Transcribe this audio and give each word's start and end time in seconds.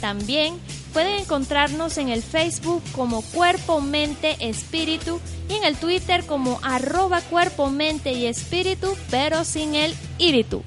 También 0.00 0.54
pueden 0.92 1.22
encontrarnos 1.22 1.98
en 1.98 2.08
el 2.08 2.22
Facebook 2.22 2.84
como 2.92 3.22
Cuerpo, 3.22 3.80
Mente, 3.80 4.36
Espíritu 4.38 5.18
y 5.48 5.54
en 5.54 5.64
el 5.64 5.74
Twitter 5.74 6.24
como 6.24 6.60
arroba 6.62 7.20
Cuerpo, 7.20 7.68
Mente 7.68 8.12
y 8.12 8.26
Espíritu, 8.26 8.96
pero 9.10 9.44
sin 9.44 9.74
el 9.74 9.92
íritu. 10.18 10.62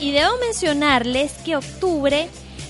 Y 0.00 0.12
debo 0.12 0.36
mencionarles 0.38 1.32
que 1.44 1.56
octubre 1.56 2.28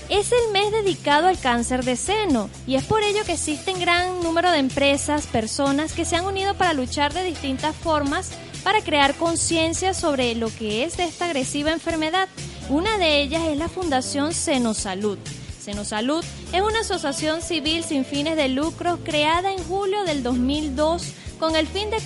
es 0.09 0.31
el 0.31 0.51
mes 0.51 0.71
dedicado 0.71 1.27
al 1.27 1.39
cáncer 1.39 1.85
de 1.85 1.95
seno 1.95 2.49
y 2.65 2.75
es 2.75 2.83
por 2.83 3.03
ello 3.03 3.23
que 3.25 3.33
existen 3.33 3.79
gran 3.79 4.23
número 4.23 4.51
de 4.51 4.57
empresas, 4.57 5.27
personas 5.27 5.93
que 5.93 6.05
se 6.05 6.15
han 6.15 6.25
unido 6.25 6.55
para 6.55 6.73
luchar 6.73 7.13
de 7.13 7.23
distintas 7.23 7.75
formas 7.75 8.31
para 8.63 8.81
crear 8.81 9.15
conciencia 9.15 9.93
sobre 9.93 10.35
lo 10.35 10.49
que 10.53 10.83
es 10.83 10.97
esta 10.99 11.25
agresiva 11.25 11.71
enfermedad. 11.71 12.27
Una 12.69 12.97
de 12.97 13.21
ellas 13.21 13.43
es 13.47 13.57
la 13.57 13.69
Fundación 13.69 14.33
Senosalud. 14.33 15.17
Senosalud 15.59 16.23
es 16.51 16.61
una 16.61 16.79
asociación 16.79 17.41
civil 17.41 17.83
sin 17.83 18.03
fines 18.03 18.35
de 18.35 18.49
lucro 18.49 18.99
creada 19.03 19.51
en 19.51 19.63
julio 19.63 20.03
del 20.03 20.23
2002 20.23 21.03
con 21.39 21.55
el 21.55 21.67
fin 21.67 21.89
de 21.89 21.97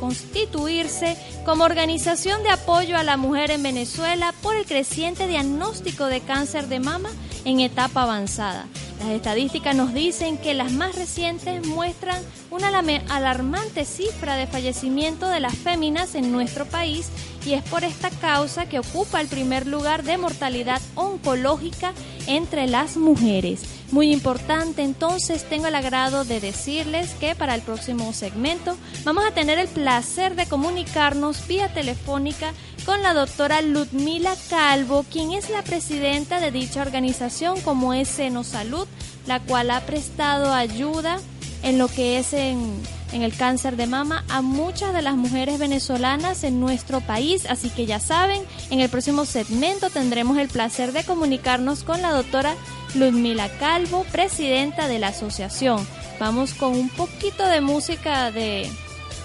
constituirse 0.00 1.16
como 1.44 1.64
organización 1.64 2.42
de 2.42 2.50
apoyo 2.50 2.96
a 2.96 3.02
la 3.02 3.16
mujer 3.16 3.50
en 3.50 3.62
Venezuela 3.62 4.32
por 4.42 4.56
el 4.56 4.64
creciente 4.64 5.26
diagnóstico 5.26 6.06
de 6.06 6.20
cáncer 6.20 6.68
de 6.68 6.80
mama 6.80 7.10
en 7.44 7.60
etapa 7.60 8.02
avanzada. 8.02 8.66
Las 9.00 9.08
estadísticas 9.08 9.74
nos 9.74 9.92
dicen 9.92 10.38
que 10.38 10.54
las 10.54 10.72
más 10.72 10.94
recientes 10.94 11.66
muestran 11.66 12.22
una 12.50 12.68
alarmante 13.08 13.84
cifra 13.84 14.36
de 14.36 14.46
fallecimiento 14.46 15.28
de 15.28 15.40
las 15.40 15.54
féminas 15.54 16.14
en 16.14 16.32
nuestro 16.32 16.64
país 16.64 17.08
y 17.44 17.52
es 17.52 17.62
por 17.64 17.84
esta 17.84 18.10
causa 18.10 18.66
que 18.66 18.78
ocupa 18.78 19.20
el 19.20 19.28
primer 19.28 19.66
lugar 19.66 20.04
de 20.04 20.16
mortalidad 20.16 20.80
oncológica 20.94 21.92
entre 22.26 22.66
las 22.66 22.96
mujeres. 22.96 23.73
Muy 23.90 24.12
importante, 24.12 24.82
entonces 24.82 25.44
tengo 25.44 25.66
el 25.66 25.74
agrado 25.74 26.24
de 26.24 26.40
decirles 26.40 27.14
que 27.20 27.34
para 27.34 27.54
el 27.54 27.62
próximo 27.62 28.12
segmento 28.12 28.76
vamos 29.04 29.24
a 29.24 29.30
tener 29.30 29.58
el 29.58 29.68
placer 29.68 30.34
de 30.34 30.46
comunicarnos 30.46 31.46
vía 31.46 31.72
telefónica 31.72 32.52
con 32.84 33.02
la 33.02 33.14
doctora 33.14 33.62
Ludmila 33.62 34.34
Calvo, 34.50 35.04
quien 35.10 35.32
es 35.32 35.48
la 35.50 35.62
presidenta 35.62 36.40
de 36.40 36.50
dicha 36.50 36.82
organización 36.82 37.60
como 37.60 37.94
es 37.94 38.08
Seno 38.08 38.42
Salud, 38.42 38.86
la 39.26 39.40
cual 39.40 39.70
ha 39.70 39.80
prestado 39.80 40.52
ayuda 40.52 41.20
en 41.64 41.78
lo 41.78 41.88
que 41.88 42.18
es 42.18 42.32
en, 42.34 42.80
el 43.12 43.34
cáncer 43.36 43.76
de 43.76 43.86
mama 43.86 44.24
a 44.28 44.42
muchas 44.42 44.92
de 44.92 45.00
las 45.00 45.14
mujeres 45.14 45.58
venezolanas 45.58 46.44
en 46.44 46.60
nuestro 46.60 47.00
país. 47.00 47.46
Así 47.48 47.70
que 47.70 47.86
ya 47.86 48.00
saben, 48.00 48.42
en 48.70 48.80
el 48.80 48.90
próximo 48.90 49.24
segmento 49.24 49.88
tendremos 49.88 50.36
el 50.36 50.48
placer 50.48 50.92
de 50.92 51.04
comunicarnos 51.04 51.84
con 51.84 52.02
la 52.02 52.12
doctora 52.12 52.54
Ludmila 52.94 53.48
Calvo, 53.58 54.04
presidenta 54.12 54.88
de 54.88 54.98
la 54.98 55.08
asociación. 55.08 55.86
Vamos 56.20 56.54
con 56.54 56.72
un 56.72 56.90
poquito 56.90 57.46
de 57.48 57.60
música 57.60 58.30
de 58.30 58.68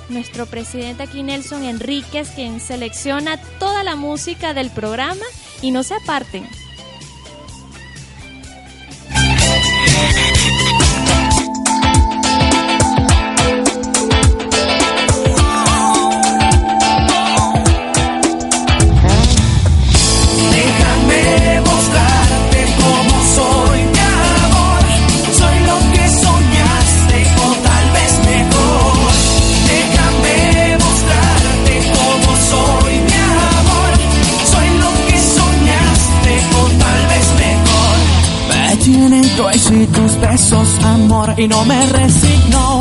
nuestro 0.07 0.45
presidente 0.45 1.03
aquí, 1.03 1.21
Nelson 1.21 1.65
Enríquez, 1.65 2.29
quien 2.29 2.61
selecciona 2.61 3.37
toda 3.59 3.83
la 3.83 3.95
música 3.95 4.53
del 4.53 4.69
programa 4.69 5.25
y 5.61 5.71
no 5.71 5.83
se 5.83 5.95
aparten. 5.95 6.47
Y 41.37 41.47
no 41.47 41.65
me 41.65 41.85
resigno 41.87 42.78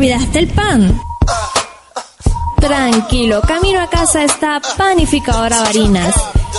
¿Olvidaste 0.00 0.38
el 0.38 0.48
pan? 0.48 0.98
Tranquilo, 2.58 3.42
camino 3.42 3.82
a 3.82 3.90
casa 3.90 4.24
está 4.24 4.58
Panificadora 4.78 5.60
Varinas, 5.60 6.14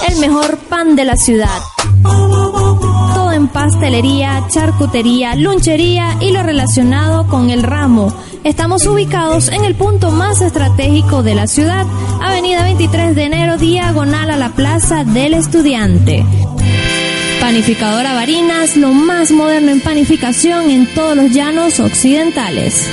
el 0.08 0.20
mejor 0.20 0.60
pan 0.70 0.96
de 0.96 1.06
la 1.06 1.18
ciudad. 1.18 1.60
Todo 2.04 3.32
en 3.32 3.48
pastelería, 3.48 4.46
charcutería, 4.48 5.34
lunchería 5.34 6.18
y 6.20 6.34
lo 6.34 6.44
relacionado 6.44 7.26
con 7.26 7.50
el 7.50 7.64
ramo. 7.64 8.14
Estamos 8.44 8.86
ubicados 8.86 9.48
en 9.48 9.66
el 9.66 9.74
punto 9.74 10.12
más 10.12 10.42
estratégico 10.42 11.24
de 11.24 11.34
la 11.34 11.48
ciudad, 11.48 11.88
Avenida 12.22 12.62
23 12.62 13.16
de 13.16 13.24
enero, 13.24 13.58
diagonal 13.58 14.30
a 14.30 14.38
la 14.38 14.50
Plaza 14.50 15.04
del 15.04 15.34
Estudiante. 15.34 16.24
Panificadora 17.40 18.14
Varinas, 18.14 18.78
lo 18.78 18.90
más 18.90 19.32
moderno 19.32 19.72
en 19.72 19.82
panificación 19.82 20.70
en 20.70 20.86
todos 20.94 21.16
los 21.16 21.32
llanos 21.32 21.80
occidentales. 21.80 22.88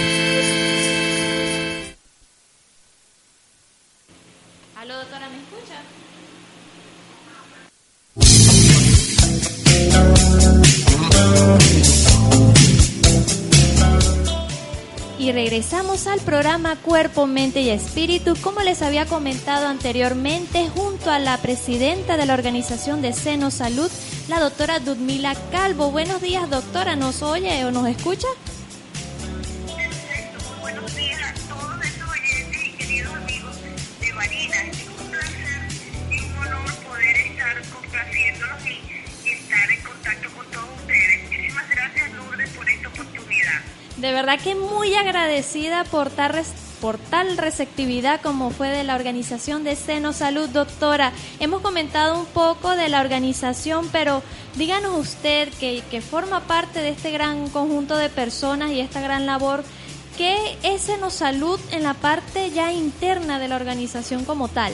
Regresamos 15.99 16.07
al 16.07 16.21
programa 16.25 16.77
Cuerpo, 16.77 17.27
Mente 17.27 17.61
y 17.61 17.71
Espíritu. 17.71 18.35
Como 18.41 18.61
les 18.61 18.83
había 18.83 19.07
comentado 19.07 19.67
anteriormente, 19.67 20.69
junto 20.69 21.11
a 21.11 21.19
la 21.19 21.37
presidenta 21.39 22.17
de 22.17 22.27
la 22.27 22.35
Organización 22.35 23.03
de 23.03 23.13
Seno 23.13 23.51
Salud, 23.51 23.91
la 24.29 24.39
doctora 24.39 24.79
Dudmila 24.79 25.35
Calvo. 25.51 25.91
Buenos 25.91 26.23
días, 26.23 26.49
doctora. 26.51 26.95
¿Nos 26.95 27.23
oye 27.23 27.65
o 27.65 27.73
nos 27.73 27.89
escucha? 27.89 28.29
Perfecto, 29.67 30.39
muy 30.51 30.61
buenos 30.61 30.95
días 30.95 31.21
a 31.21 31.35
todos 31.49 31.77
nuestros 31.77 32.11
oyentes 32.11 32.65
y 32.65 32.73
queridos 32.73 33.15
amigos 33.15 33.57
de 34.01 34.13
Marina. 34.13 34.57
Es 34.71 34.79
un 35.01 35.11
placer 35.11 35.69
y 36.13 36.21
un 36.21 36.37
honor 36.39 36.75
poder 36.87 37.17
estar 37.17 37.63
complaciéndolos 37.73 38.67
y, 38.67 38.88
De 43.99 44.13
verdad 44.13 44.39
que 44.39 44.55
muy 44.55 44.95
agradecida 44.95 45.83
por 45.83 46.09
tal, 46.09 46.45
por 46.81 46.99
tal 46.99 47.37
receptividad 47.37 48.21
como 48.21 48.51
fue 48.51 48.69
de 48.69 48.85
la 48.85 48.95
organización 48.95 49.65
de 49.65 49.75
Seno 49.75 50.13
Salud, 50.13 50.49
doctora. 50.49 51.13
Hemos 51.41 51.63
comentado 51.63 52.17
un 52.17 52.27
poco 52.27 52.77
de 52.77 52.89
la 52.89 53.01
organización, 53.01 53.89
pero 53.91 54.23
díganos 54.55 54.97
usted 54.97 55.49
que, 55.59 55.83
que 55.91 56.01
forma 56.01 56.43
parte 56.43 56.81
de 56.81 56.91
este 56.91 57.11
gran 57.11 57.49
conjunto 57.49 57.97
de 57.97 58.09
personas 58.09 58.71
y 58.71 58.79
esta 58.79 59.01
gran 59.01 59.27
labor, 59.27 59.65
¿qué 60.17 60.37
es 60.63 60.83
Seno 60.83 61.11
Salud 61.11 61.59
en 61.73 61.83
la 61.83 61.95
parte 61.95 62.53
ya 62.53 62.73
interna 62.73 63.41
de 63.41 63.49
la 63.49 63.57
organización 63.57 64.25
como 64.25 64.47
tal? 64.47 64.73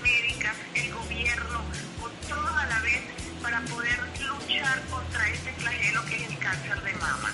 Médicas, 0.00 0.56
el 0.74 0.92
gobierno, 0.92 1.60
con 2.00 2.12
todos 2.28 2.56
a 2.56 2.66
la 2.66 2.80
vez 2.80 3.02
para 3.42 3.60
poder 3.62 3.98
luchar 4.20 4.82
contra 4.90 5.28
este 5.28 5.52
flagelo 5.54 6.04
que 6.06 6.16
es 6.16 6.30
el 6.30 6.38
cáncer 6.38 6.82
de 6.82 6.92
mama. 6.94 7.32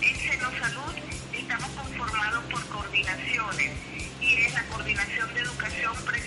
En 0.00 0.16
Seno 0.16 0.50
Salud 0.58 0.94
estamos 1.32 1.70
conformados 1.70 2.44
por 2.44 2.66
coordinaciones 2.68 3.72
y 4.20 4.34
es 4.34 4.54
la 4.54 4.64
coordinación 4.66 5.34
de 5.34 5.40
educación 5.40 5.92
precisamente 6.04 6.19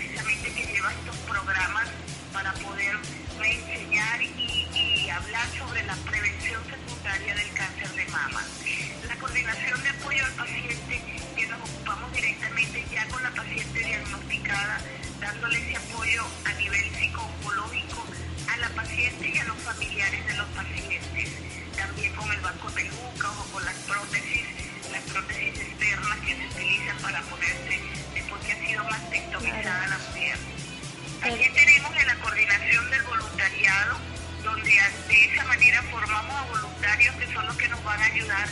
ayudar 38.04 38.48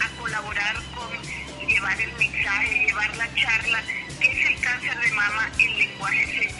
a 0.00 0.08
colaborar 0.20 0.76
con 0.94 1.66
llevar 1.66 2.00
el 2.00 2.12
mensaje, 2.12 2.86
llevar 2.86 3.16
la 3.16 3.34
charla, 3.34 3.82
que 4.20 4.30
es 4.30 4.50
el 4.50 4.60
cáncer 4.60 4.98
de 4.98 5.12
mama 5.12 5.50
en 5.58 5.78
lenguaje 5.78 6.26
sencillo, 6.26 6.51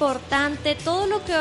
importante 0.00 0.74
todo 0.76 1.06
lo 1.06 1.22
que 1.26 1.34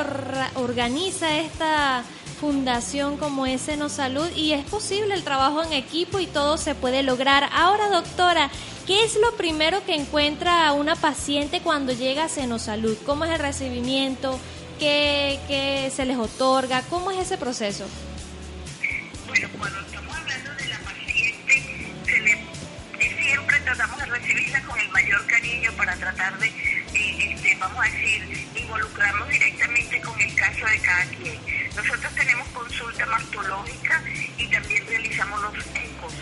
organiza 0.56 1.38
esta 1.38 2.04
fundación 2.42 3.16
como 3.16 3.46
es 3.46 3.62
Seno 3.62 3.88
Salud 3.88 4.30
y 4.36 4.52
es 4.52 4.66
posible 4.66 5.14
el 5.14 5.24
trabajo 5.24 5.64
en 5.64 5.72
equipo 5.72 6.20
y 6.20 6.28
todo 6.28 6.58
se 6.58 6.76
puede 6.76 7.02
lograr. 7.02 7.48
Ahora, 7.54 7.88
doctora, 7.88 8.52
¿qué 8.86 9.06
es 9.06 9.16
lo 9.16 9.32
primero 9.38 9.86
que 9.86 9.96
encuentra 9.96 10.74
una 10.74 10.98
paciente 10.98 11.62
cuando 11.62 11.94
llega 11.94 12.26
a 12.26 12.30
Seno 12.30 12.60
Salud? 12.60 12.98
¿Cómo 13.06 13.24
es 13.24 13.32
el 13.32 13.40
recibimiento? 13.40 14.38
¿Qué, 14.78 15.40
qué 15.48 15.90
se 15.96 16.06
les 16.06 16.18
otorga? 16.18 16.82
¿Cómo 16.90 17.12
es 17.12 17.20
ese 17.20 17.38
proceso? 17.38 17.86
Bueno, 19.26 19.48
cuando 19.58 19.80
estamos 19.80 20.18
hablando 20.18 20.52
de 20.56 20.68
la 20.68 20.80
paciente, 20.80 21.64
se 22.06 22.20
le, 22.20 22.38
siempre 23.24 23.58
tratamos 23.62 24.00
de 24.00 24.06
recibirla 24.06 24.62
con 24.64 24.78
el 24.78 24.90
mayor 24.90 25.26
cariño 25.28 25.72
para 25.78 25.96
tratar 25.96 26.38
de, 26.40 26.59
involucrarnos 28.70 29.28
directamente 29.30 30.00
con 30.02 30.22
el 30.22 30.36
caso 30.36 30.66
de 30.68 30.80
cada 30.80 31.06
quien. 31.06 31.40
Nosotros 31.76 32.14
tenemos 32.14 32.48
consulta 32.50 33.06
mastológica 33.08 34.04
y 34.38 34.48
también 34.48 34.86
realizamos 34.86 35.42
los 35.42 35.56
ecos, 35.74 36.14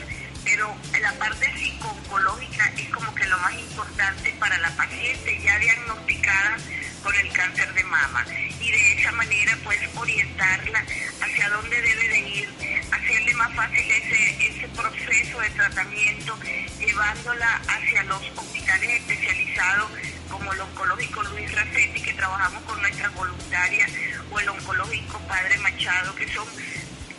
pero 0.45 0.73
la 1.01 1.11
parte 1.13 1.45
psico-oncológica 1.57 2.71
es 2.77 2.89
como 2.89 3.13
que 3.13 3.25
lo 3.25 3.37
más 3.39 3.53
importante 3.53 4.33
para 4.39 4.57
la 4.59 4.69
paciente 4.77 5.41
ya 5.43 5.59
diagnosticada 5.59 6.57
con 7.03 7.13
el 7.15 7.31
cáncer 7.33 7.73
de 7.73 7.83
mama 7.83 8.25
y 8.61 8.71
de 8.71 8.93
esa 8.93 9.11
manera 9.11 9.57
pues 9.65 9.79
orientarla 9.95 10.85
hacia 11.21 11.49
dónde 11.49 11.81
debe 11.81 12.07
de 12.07 12.19
ir, 12.19 12.49
hacerle 12.91 13.33
más 13.33 13.53
fácil 13.55 13.91
ese, 13.91 14.47
ese 14.47 14.67
proceso 14.69 15.39
de 15.41 15.49
tratamiento, 15.49 16.39
llevándola 16.79 17.61
hacia 17.67 18.03
los 18.03 18.21
hospitales 18.37 18.89
especializados 19.01 19.91
como 20.29 20.51
el 20.53 20.61
oncológico 20.61 21.23
Luis 21.23 21.51
Racetti, 21.53 22.01
que 22.01 22.13
trabajamos 22.13 22.63
con 22.63 22.81
nuestras 22.81 23.13
voluntarias, 23.13 23.91
o 24.31 24.39
el 24.39 24.49
oncológico 24.49 25.19
Padre 25.27 25.57
Machado, 25.59 26.15
que 26.15 26.27
son 26.33 26.47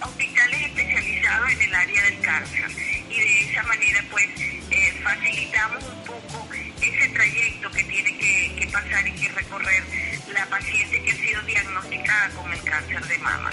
hospitales 0.03 0.61
especializados 0.62 1.50
en 1.50 1.62
el 1.62 1.75
área 1.75 2.03
del 2.05 2.21
cáncer. 2.21 2.71
Y 3.09 3.21
de 3.21 3.50
esa 3.50 3.62
manera 3.65 4.05
pues 4.11 4.27
eh, 4.71 5.00
facilitamos 5.03 5.85
un 5.85 6.05
poco 6.05 6.47
ese 6.81 7.09
trayecto 7.09 7.71
que 7.71 7.85
tiene 7.85 8.19
que, 8.19 8.69
pasar 8.73 9.09
y 9.09 9.12
que 9.12 9.29
recorrer 9.31 9.83
la 10.33 10.47
paciente 10.47 11.03
que 11.03 11.11
ha 11.11 11.17
sido 11.17 11.43
diagnosticada 11.43 12.29
con 12.31 12.53
el 12.53 12.62
cáncer 12.62 13.07
de 13.07 13.19
mama. 13.19 13.50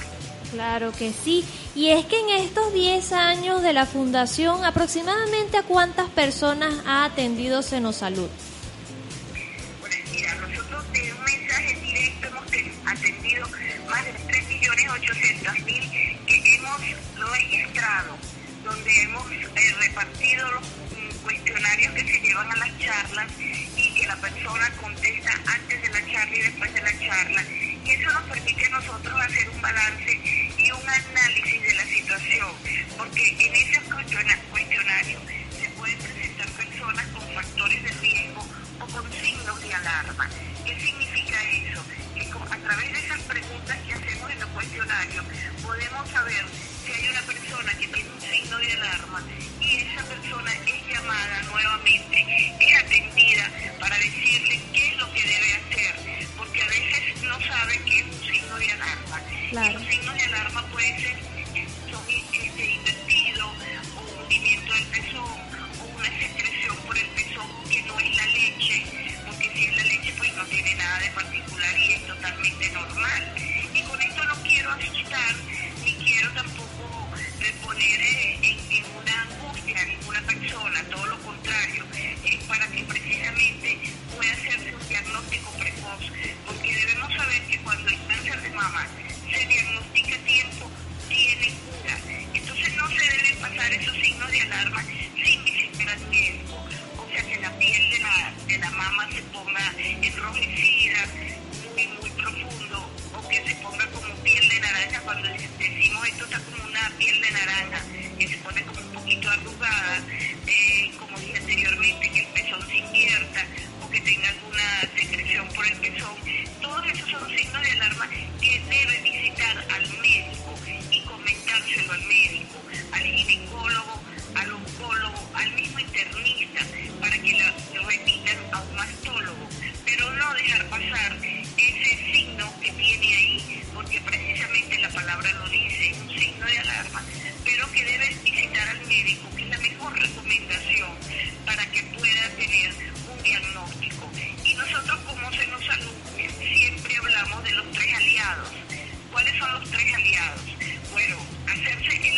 Claro 0.52 0.92
que 0.92 1.12
sí. 1.12 1.46
Y 1.74 1.90
es 1.90 2.06
que 2.06 2.20
en 2.20 2.30
estos 2.30 2.74
10 2.74 3.12
años 3.14 3.62
de 3.62 3.74
la 3.74 3.86
fundación, 3.86 4.64
aproximadamente 4.64 5.58
a 5.58 5.64
cuántas 5.64 6.10
personas 6.10 6.74
ha 6.86 7.06
atendido 7.06 7.62
Seno 7.62 7.92
Salud. 7.94 8.30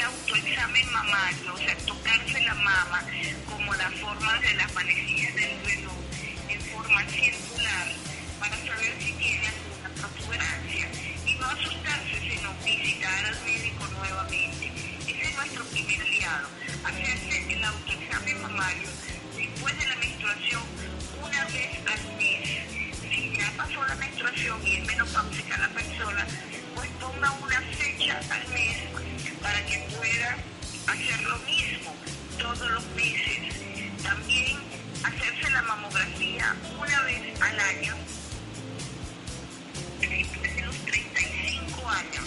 autoexamen 0.08 0.92
mamario, 0.92 1.54
o 1.54 1.58
sea, 1.58 1.76
tocarse 1.80 2.40
la 2.42 2.56
mama 2.56 3.04
como 3.46 3.74
la 3.76 3.92
forma 3.92 4.40
de 4.40 4.54
las 4.54 4.74
manecillas 4.74 5.36
del 5.36 5.62
duelo 5.64 5.92
en 6.48 6.62
forma 6.62 7.04
circular 7.10 7.88
para 8.40 8.56
saber 8.56 8.96
si 9.00 9.12
tiene 9.14 9.48
alguna 9.48 9.90
protuberancia 10.02 10.88
y 11.26 11.36
no 11.36 11.46
asustarse, 11.48 12.20
sino 12.22 12.54
visitar 12.64 13.26
al 13.26 13.44
médico 13.44 13.88
nuevamente. 14.00 14.72
Ese 15.08 15.24
es 15.24 15.36
nuestro 15.36 15.66
primer 15.66 16.02
aliado, 16.02 16.48
hacerse 16.86 17.54
el 17.54 17.64
autoexamen 17.66 18.42
mamario 18.42 18.90
después 19.36 19.78
de 19.78 19.88
la 19.88 19.96
menstruación 19.98 20.64
una 21.22 21.46
vez 21.46 21.80
al 21.86 22.18
mes. 22.18 22.60
Si 23.02 23.38
ya 23.38 23.52
pasó 23.58 23.86
la 23.86 23.96
menstruación 23.96 24.66
y 24.66 24.78
es 24.78 24.88
menopáusica 24.88 25.58
la 25.58 25.70
persona, 25.70 26.26
pues 26.76 26.90
ponga 27.02 27.32
una 27.32 27.62
fecha 27.62 28.20
al 28.32 28.48
mes 28.50 28.78
pues, 28.94 29.07
para 29.48 29.66
que 29.66 29.80
pueda 29.96 30.38
hacer 30.88 31.22
lo 31.24 31.38
mismo 31.40 31.96
todos 32.38 32.70
los 32.70 32.86
meses. 32.88 33.56
También 34.04 34.58
hacerse 35.04 35.50
la 35.52 35.62
mamografía 35.62 36.54
una 36.78 37.02
vez 37.04 37.42
al 37.42 37.60
año, 37.60 37.96
después 40.02 40.56
de 40.56 40.62
los 40.64 40.76
35 40.76 41.90
años, 41.90 42.26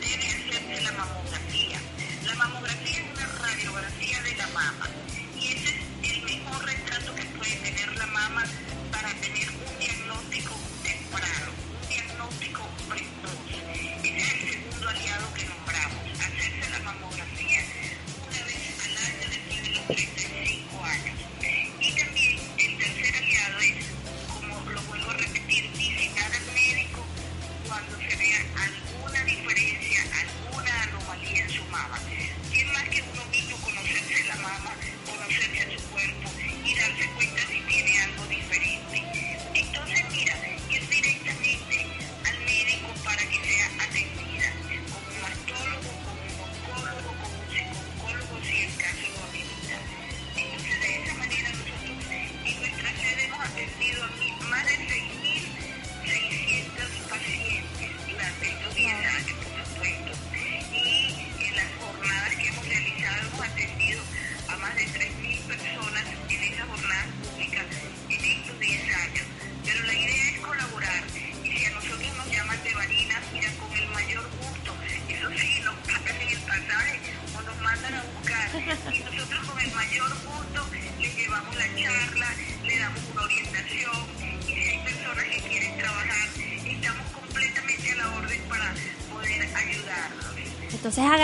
debe 0.00 0.26
hacerse 0.26 0.82
la 0.84 0.92
mamografía. 0.92 1.78
La 2.26 2.34
mamografía 2.34 2.98
es 2.98 3.12
una 3.12 3.26
radiografía 3.46 4.22
de 4.22 4.36
la 4.36 4.46
mama. 4.48 5.03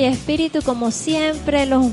Espíritu, 0.08 0.62
como 0.62 0.90
siempre, 0.90 1.66
los 1.66 1.86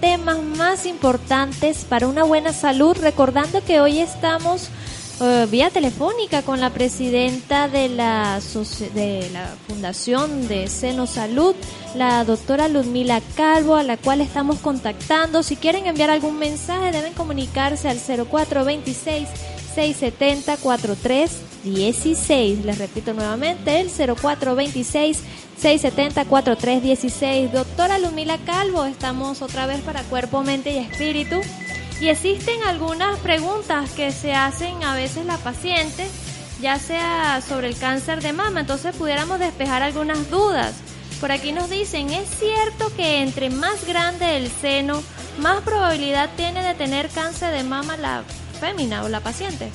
temas 0.00 0.42
más 0.42 0.86
importantes 0.86 1.84
para 1.88 2.06
una 2.06 2.24
buena 2.24 2.52
salud, 2.52 2.96
recordando 3.00 3.64
que 3.64 3.80
hoy 3.80 3.98
estamos 3.98 4.70
eh, 5.20 5.46
vía 5.48 5.70
telefónica 5.70 6.42
con 6.42 6.60
la 6.60 6.70
presidenta 6.70 7.68
de 7.68 7.88
la, 7.88 8.40
de 8.94 9.30
la 9.32 9.54
Fundación 9.68 10.48
de 10.48 10.66
Seno 10.66 11.06
Salud, 11.06 11.54
la 11.94 12.24
doctora 12.24 12.66
Ludmila 12.66 13.22
Calvo, 13.36 13.76
a 13.76 13.84
la 13.84 13.96
cual 13.96 14.20
estamos 14.20 14.58
contactando. 14.58 15.44
Si 15.44 15.54
quieren 15.54 15.86
enviar 15.86 16.10
algún 16.10 16.38
mensaje, 16.38 16.90
deben 16.90 17.12
comunicarse 17.12 17.88
al 17.88 17.98
0426 17.98 19.28
670 19.74 20.56
4316. 20.58 22.64
Les 22.64 22.78
repito 22.78 23.12
nuevamente, 23.12 23.80
el 23.80 23.88
0426 23.88 25.18
670 25.58 26.24
4316. 26.24 27.52
Doctora 27.52 27.98
Lumila 27.98 28.38
Calvo, 28.38 28.84
estamos 28.84 29.42
otra 29.42 29.66
vez 29.66 29.80
para 29.80 30.02
cuerpo, 30.04 30.42
mente 30.42 30.72
y 30.72 30.78
espíritu. 30.78 31.40
Y 32.00 32.08
existen 32.08 32.62
algunas 32.64 33.18
preguntas 33.20 33.90
que 33.90 34.12
se 34.12 34.34
hacen 34.34 34.82
a 34.82 34.94
veces 34.94 35.26
la 35.26 35.38
paciente, 35.38 36.06
ya 36.60 36.78
sea 36.78 37.40
sobre 37.40 37.68
el 37.68 37.76
cáncer 37.76 38.22
de 38.22 38.32
mama, 38.32 38.60
entonces 38.60 38.94
pudiéramos 38.96 39.38
despejar 39.38 39.82
algunas 39.82 40.30
dudas. 40.30 40.74
Por 41.20 41.32
aquí 41.32 41.52
nos 41.52 41.70
dicen, 41.70 42.10
¿es 42.10 42.28
cierto 42.28 42.92
que 42.96 43.22
entre 43.22 43.48
más 43.48 43.86
grande 43.86 44.36
el 44.36 44.50
seno, 44.50 45.02
más 45.38 45.62
probabilidad 45.62 46.30
tiene 46.36 46.62
de 46.62 46.74
tener 46.74 47.08
cáncer 47.08 47.52
de 47.52 47.62
mama 47.62 47.96
la 47.96 48.24
fémina 48.64 49.04
o 49.04 49.08
la 49.08 49.20
paciente? 49.20 49.70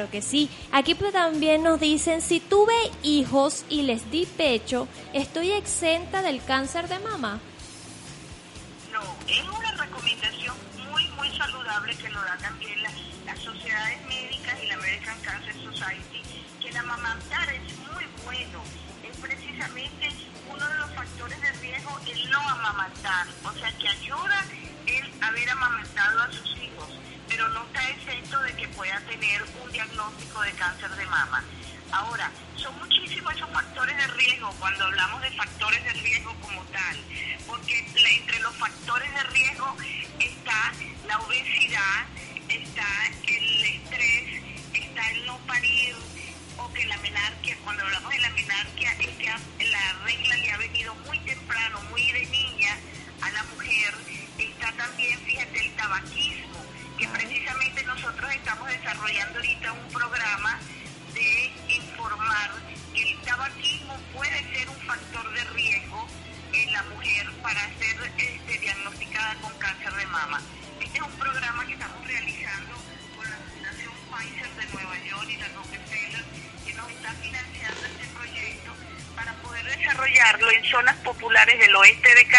Claro 0.00 0.10
que 0.10 0.22
sí. 0.22 0.48
Aquí 0.72 0.94
pues 0.94 1.12
también 1.12 1.62
nos 1.62 1.78
dicen, 1.78 2.22
si 2.22 2.40
tuve 2.40 2.72
hijos 3.02 3.66
y 3.68 3.82
les 3.82 4.10
di 4.10 4.24
pecho, 4.24 4.88
¿estoy 5.12 5.50
exenta 5.50 6.22
del 6.22 6.42
cáncer 6.42 6.88
de 6.88 6.98
mama? 7.00 7.38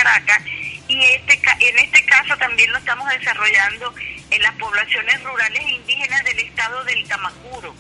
Caracas 0.01 0.41
y 0.87 1.03
este, 1.03 1.39
en 1.59 1.79
este 1.79 2.03
caso 2.05 2.35
también 2.37 2.71
lo 2.71 2.77
estamos 2.79 3.07
desarrollando 3.09 3.93
en 4.31 4.41
las 4.41 4.53
poblaciones 4.55 5.23
rurales 5.23 5.59
e 5.59 5.71
indígenas 5.73 6.23
del 6.23 6.39
estado 6.39 6.83
del 6.85 7.07
Tamacuro. 7.07 7.75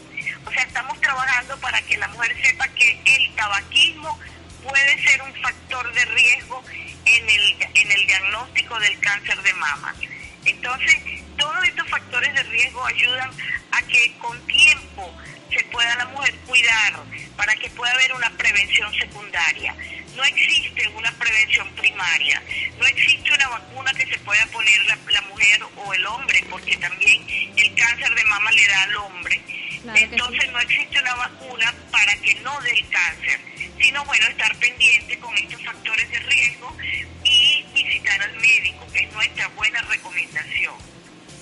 O 0.45 0.51
sea, 0.51 0.63
estamos 0.63 0.99
trabajando 1.01 1.57
para 1.59 1.81
que 1.81 1.97
la 1.97 2.07
mujer 2.09 2.35
sepa 2.43 2.67
que 2.69 3.01
el 3.05 3.35
tabaquismo 3.35 4.19
puede 4.63 5.03
ser 5.03 5.21
un 5.23 5.33
factor 5.41 5.93
de 5.93 6.05
riesgo 6.05 6.63
en 7.05 7.29
el, 7.29 7.67
en 7.73 7.91
el 7.91 8.07
diagnóstico 8.07 8.79
del 8.79 8.99
cáncer 8.99 9.41
de 9.41 9.53
mama. 9.55 9.95
Entonces, 10.45 10.97
todos 11.37 11.63
estos 11.67 11.89
factores 11.89 12.33
de 12.33 12.43
riesgo 12.43 12.85
ayudan 12.85 13.31
a 13.71 13.81
que 13.83 14.13
con 14.19 14.39
tiempo 14.47 15.13
se 15.51 15.63
pueda 15.65 15.95
la 15.95 16.05
mujer 16.05 16.35
cuidar 16.47 16.93
para 17.35 17.55
que 17.55 17.69
pueda 17.71 17.91
haber 17.93 18.13
una 18.13 18.29
prevención 18.31 18.93
secundaria. 18.93 19.75
No 20.15 20.23
existe 20.23 20.87
una 20.89 21.11
prevención 21.13 21.69
primaria, 21.75 22.41
no 22.77 22.85
existe 22.85 23.33
una 23.33 23.49
vacuna 23.49 23.93
que 23.93 24.05
se 24.05 24.17
pueda 24.31 24.45
poner 24.47 24.85
la, 24.85 24.97
la 25.11 25.21
mujer 25.23 25.59
o 25.75 25.93
el 25.93 26.05
hombre, 26.07 26.41
porque 26.49 26.77
también 26.77 27.21
el 27.57 27.75
cáncer 27.75 28.15
de 28.15 28.23
mama 28.23 28.49
le 28.51 28.65
da 28.65 28.83
al 28.83 28.95
hombre. 28.95 29.41
Claro 29.81 29.99
Entonces 29.99 30.43
sí. 30.43 30.49
no 30.53 30.59
existe 30.61 30.99
una 31.01 31.15
vacuna 31.15 31.73
para 31.91 32.15
que 32.15 32.35
no 32.35 32.61
dé 32.61 32.71
el 32.71 32.89
cáncer, 32.89 33.39
sino 33.77 34.05
bueno, 34.05 34.25
estar 34.27 34.55
pendiente 34.55 34.80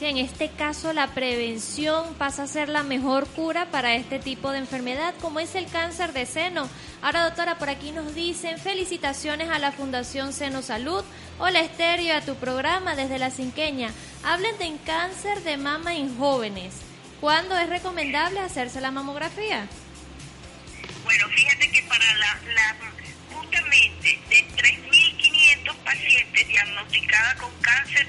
en 0.08 0.18
este 0.18 0.50
caso 0.50 0.94
la 0.94 1.08
prevención 1.08 2.14
pasa 2.16 2.44
a 2.44 2.48
ser 2.48 2.70
la 2.70 2.84
mejor 2.84 3.28
cura 3.28 3.66
para 3.72 3.96
este 3.96 4.20
tipo 4.20 4.52
de 4.52 4.60
enfermedad, 4.60 5.14
como 5.22 5.40
es 5.40 5.56
el 5.56 5.66
cáncer 5.68 6.14
de 6.14 6.26
seno. 6.26 6.70
Ahora, 7.02 7.26
doctora, 7.26 7.58
por 7.58 7.70
aquí 7.70 7.92
nos 7.92 8.16
dicen 8.16 8.58
felicitaciones 8.60 9.50
a 9.50 9.60
la 9.60 9.72
Fundación 9.72 10.34
Seno 10.34 10.62
Salud. 10.62 11.04
Hola, 11.38 11.62
Estéreo, 11.62 12.16
a 12.16 12.22
tu 12.22 12.36
programa 12.36 12.96
desde 12.96 13.20
la 13.20 13.32
Cinqueña. 13.32 13.92
Hablen 14.24 14.58
de 14.58 14.78
cáncer 14.86 15.42
de 15.44 15.58
mama 15.58 15.96
en 15.96 16.18
jóvenes. 16.18 16.76
¿Cuándo 17.20 17.58
es 17.58 17.68
recomendable 17.68 18.40
hacerse 18.40 18.82
la 18.82 18.92
mamografía? 18.92 19.68
Bueno, 21.04 21.28
fíjate 21.30 21.72
que 21.72 21.84
para 21.84 22.06
la, 22.18 22.40
la 22.54 22.76
justamente 23.36 24.20
de 24.30 24.48
3.500 24.56 25.76
pacientes 25.84 26.48
diagnosticadas 26.48 27.36
con 27.36 27.52
cáncer 27.62 28.08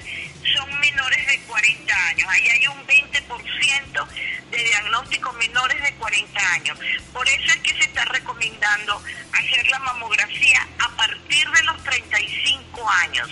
son 0.53 0.79
menores 0.79 1.27
de 1.27 1.39
40 1.41 2.07
años. 2.07 2.27
Ahí 2.29 2.47
hay 2.47 2.67
un 2.67 2.87
20% 2.87 4.07
de 4.51 4.57
diagnósticos 4.57 5.33
menores 5.35 5.81
de 5.81 5.93
40 5.93 6.53
años. 6.53 6.79
Por 7.13 7.27
eso 7.27 7.53
es 7.53 7.57
que 7.57 7.73
se 7.75 7.85
está 7.85 8.05
recomendando 8.05 9.01
hacer 9.33 9.67
la 9.67 9.79
mamografía 9.79 10.67
a 10.79 10.89
partir 10.95 11.49
de 11.49 11.63
los 11.63 11.83
35 11.83 12.89
años, 13.03 13.29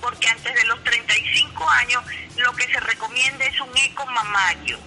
porque 0.00 0.28
antes 0.28 0.54
de 0.54 0.64
los 0.64 0.82
35 0.84 1.68
años 1.70 2.04
lo 2.36 2.52
que 2.54 2.66
se 2.66 2.80
recomienda 2.80 3.44
es 3.44 3.60
un 3.60 3.76
eco 3.76 4.06
mamario, 4.06 4.78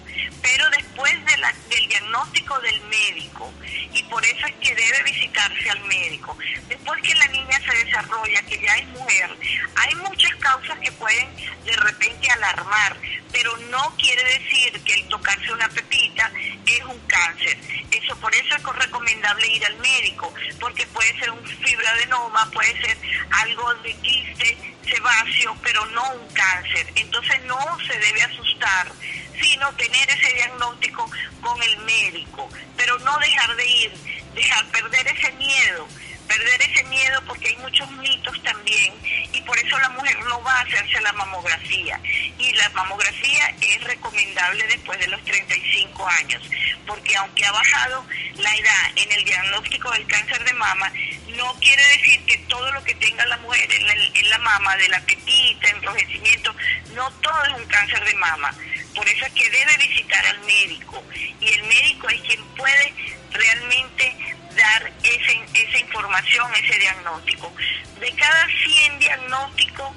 pero 0.42 0.68
después 0.70 1.12
del 1.24 1.88
diagnóstico 1.88 2.58
del 2.60 2.80
médico, 2.82 3.52
y 3.92 4.02
por 4.04 4.24
eso 4.24 4.46
es 4.46 4.54
que 4.54 4.74
debe 4.74 5.02
visitarse 5.04 5.70
al 5.70 5.80
médico. 5.84 6.36
Después 6.68 7.00
que 7.02 7.14
la 7.14 7.26
niña 7.28 7.60
se 7.60 7.84
desarrolla, 7.84 8.42
que 8.42 8.60
ya 8.60 8.76
es 8.76 8.86
mujer, 8.88 9.30
hay 9.76 9.94
muchas 9.96 10.34
causas 10.36 10.78
que 10.78 10.92
pueden 10.92 11.28
de 11.64 11.76
repente 11.76 12.30
alarmar, 12.30 12.96
pero 13.32 13.56
no 13.70 13.94
quiere 13.96 14.24
decir 14.38 14.80
que 14.84 14.94
el 14.94 15.08
tocarse 15.08 15.52
una 15.52 15.68
pepita 15.68 16.30
es 16.66 16.84
un 16.84 16.98
cáncer. 17.06 17.58
Eso 17.90 18.16
por 18.16 18.34
eso 18.34 18.56
es 18.56 18.62
recomendable 18.62 19.46
ir 19.48 19.64
al 19.66 19.76
médico, 19.78 20.32
porque 20.60 20.86
puede 20.86 21.18
ser 21.18 21.30
un 21.30 21.44
fibroadenoma, 21.44 22.50
puede 22.50 22.80
ser 22.80 22.96
algo 23.30 23.74
de 23.76 23.94
quiste 23.94 24.56
sebáceo, 24.88 25.56
pero 25.62 25.84
no 25.86 26.12
un 26.12 26.28
cáncer. 26.34 26.92
Entonces 26.96 27.42
no 27.44 27.78
se 27.86 27.98
debe 27.98 28.22
asustar, 28.22 28.92
sino 29.40 29.72
tener 29.74 30.10
ese 30.10 30.32
diagnóstico 30.34 31.10
con 31.40 31.62
el 31.62 31.76
médico, 31.78 32.48
pero 32.76 32.98
no 33.00 33.18
dejar 33.18 33.56
de 33.56 33.66
ir, 33.66 33.92
dejar 34.34 34.64
perder 34.66 35.06
ese 35.08 35.32
miedo, 35.32 35.88
perder 36.26 36.62
ese 36.62 36.84
miedo 36.84 37.22
porque 37.26 37.48
hay 37.48 37.56
muchos 37.56 37.90
mitos 37.92 38.42
también 38.42 38.94
y 39.32 39.40
por 39.42 39.58
eso 39.58 39.78
la 39.78 39.88
mujer 39.90 40.18
no 40.24 40.42
va 40.42 40.52
a 40.52 40.62
hacerse 40.62 41.00
la 41.00 41.12
mamografía. 41.12 42.00
Y 42.38 42.52
la 42.54 42.68
mamografía 42.70 43.54
es 43.60 43.84
recomendable 43.84 44.66
después 44.66 44.98
de 44.98 45.08
los 45.08 45.22
35 45.24 46.08
años, 46.20 46.42
porque 46.86 47.16
aunque 47.16 47.44
ha 47.44 47.52
bajado 47.52 48.06
la 48.36 48.54
edad 48.54 48.90
en 48.96 49.12
el 49.12 49.24
diagnóstico 49.24 49.90
del 49.92 50.06
cáncer 50.06 50.44
de 50.44 50.52
mama, 50.54 50.92
no 51.36 51.54
quiere 51.60 51.82
decir 51.88 52.24
que 52.26 52.38
todo 52.48 52.70
lo 52.72 52.82
que 52.84 52.94
tenga 52.94 53.26
la 53.26 53.36
mujer 53.38 53.72
en 53.72 53.86
la, 53.86 53.92
en 53.92 54.30
la 54.30 54.38
mama, 54.38 54.76
del 54.76 54.94
apetito, 54.94 55.68
enrojecimiento, 55.68 56.54
no 56.94 57.10
todo 57.12 57.44
es 57.44 57.52
un 57.54 57.66
cáncer 57.66 58.04
de 58.04 58.14
mama. 58.14 58.54
Por 58.94 59.08
eso 59.08 59.26
es 59.26 59.32
que 59.32 59.50
debe 59.50 59.76
visitar 59.78 60.26
al 60.26 60.40
médico 60.40 61.02
y 61.40 61.48
el 61.48 61.62
médico 61.64 62.08
es 62.08 62.20
quien 62.22 62.44
puede 62.56 62.94
realmente 63.32 64.16
dar 64.56 64.92
ese, 65.02 65.40
esa 65.54 65.78
información, 65.78 66.50
ese 66.54 66.78
diagnóstico. 66.78 67.52
De 68.00 68.12
cada 68.12 68.46
100 68.46 68.98
diagnósticos, 68.98 69.96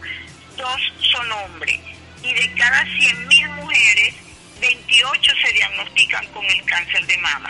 dos 0.58 0.82
son 1.12 1.32
hombres 1.32 1.80
y 2.24 2.34
de 2.34 2.54
cada 2.56 2.84
100.000 2.84 3.50
mujeres, 3.56 4.16
28 4.60 5.32
se 5.46 5.54
diagnostican 5.54 6.26
con 6.28 6.46
el 6.46 6.64
cáncer 6.66 7.06
de 7.06 7.18
mama. 7.20 7.50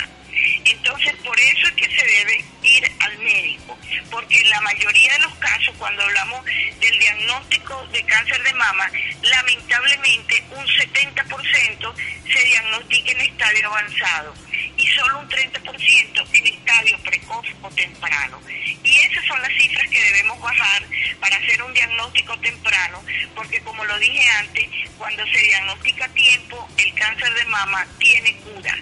Entonces, 0.69 1.15
por 1.23 1.39
eso 1.39 1.67
es 1.67 1.73
que 1.73 1.85
se 1.85 2.05
debe 2.05 2.43
ir 2.61 2.91
al 2.99 3.17
médico, 3.19 3.77
porque 4.11 4.41
en 4.41 4.49
la 4.49 4.59
mayoría 4.59 5.13
de 5.13 5.19
los 5.19 5.33
casos, 5.35 5.73
cuando 5.77 6.03
hablamos 6.03 6.43
del 6.45 6.99
diagnóstico 6.99 7.87
de 7.87 8.03
cáncer 8.03 8.43
de 8.43 8.53
mama, 8.53 8.91
lamentablemente 9.21 10.43
un 10.51 10.67
70% 10.67 11.93
se 12.33 12.43
diagnostica 12.43 13.11
en 13.11 13.21
estadio 13.21 13.67
avanzado 13.67 14.33
y 14.75 14.87
solo 14.87 15.19
un 15.19 15.29
30% 15.29 16.27
en 16.33 16.47
estadio 16.47 16.99
precoz 16.99 17.47
o 17.61 17.69
temprano. 17.69 18.41
Y 18.83 18.97
esas 18.97 19.25
son 19.25 19.41
las 19.41 19.53
cifras 19.53 19.87
que 19.89 20.03
debemos 20.03 20.39
bajar 20.41 20.83
para 21.21 21.37
hacer 21.37 21.63
un 21.63 21.73
diagnóstico 21.73 22.37
temprano, 22.39 23.01
porque 23.35 23.61
como 23.61 23.85
lo 23.85 23.97
dije 23.99 24.29
antes, 24.39 24.67
cuando 24.97 25.25
se 25.27 25.39
diagnostica 25.39 26.05
a 26.05 26.09
tiempo, 26.09 26.69
el 26.77 26.93
cáncer 26.93 27.33
de 27.35 27.45
mama 27.45 27.87
tiene 27.99 28.35
cura 28.37 28.77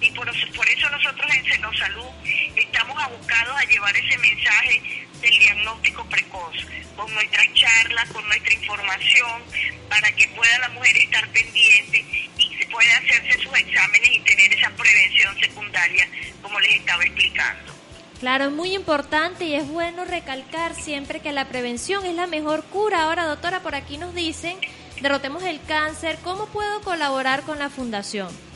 y 0.00 0.10
por, 0.12 0.26
por 0.54 0.68
eso 0.68 0.88
nosotros 0.90 1.30
en 1.34 1.44
Senosalud 1.44 2.10
estamos 2.56 3.02
abocados 3.02 3.56
a 3.56 3.64
llevar 3.64 3.96
ese 3.96 4.18
mensaje 4.18 5.06
del 5.20 5.38
diagnóstico 5.38 6.04
precoz, 6.06 6.56
con 6.96 7.12
nuestras 7.12 7.46
charlas, 7.54 8.08
con 8.10 8.26
nuestra 8.26 8.54
información, 8.54 9.42
para 9.88 10.10
que 10.12 10.28
pueda 10.28 10.58
la 10.60 10.68
mujer 10.70 10.96
estar 10.96 11.28
pendiente 11.28 12.04
y 12.38 12.64
pueda 12.66 12.96
hacerse 12.96 13.42
sus 13.42 13.58
exámenes 13.58 14.10
y 14.10 14.20
tener 14.20 14.52
esa 14.52 14.70
prevención 14.70 15.38
secundaria, 15.38 16.08
como 16.42 16.58
les 16.60 16.76
estaba 16.76 17.04
explicando. 17.04 17.74
Claro, 18.20 18.44
es 18.46 18.52
muy 18.52 18.74
importante 18.74 19.46
y 19.46 19.54
es 19.54 19.66
bueno 19.66 20.04
recalcar 20.04 20.74
siempre 20.74 21.20
que 21.20 21.32
la 21.32 21.48
prevención 21.48 22.04
es 22.04 22.14
la 22.14 22.26
mejor 22.26 22.64
cura. 22.64 23.04
Ahora, 23.04 23.24
doctora, 23.24 23.60
por 23.60 23.74
aquí 23.74 23.96
nos 23.96 24.14
dicen, 24.14 24.58
derrotemos 25.00 25.42
el 25.42 25.62
cáncer, 25.62 26.18
¿cómo 26.22 26.46
puedo 26.46 26.82
colaborar 26.82 27.42
con 27.42 27.58
la 27.58 27.70
fundación? 27.70 28.49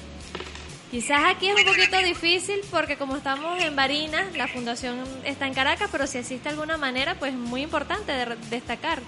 Quizás 0.94 1.24
aquí 1.24 1.48
es 1.48 1.56
un 1.56 1.64
poquito 1.64 1.98
difícil 1.98 2.60
porque 2.70 2.96
como 2.96 3.16
estamos 3.16 3.60
en 3.60 3.74
Barinas, 3.74 4.32
la 4.36 4.46
fundación 4.46 5.04
está 5.24 5.48
en 5.48 5.52
Caracas, 5.52 5.88
pero 5.90 6.06
si 6.06 6.18
existe 6.18 6.48
alguna 6.48 6.76
manera, 6.76 7.16
pues 7.16 7.32
muy 7.32 7.62
importante 7.62 8.12
de 8.12 8.36
destacar. 8.48 9.00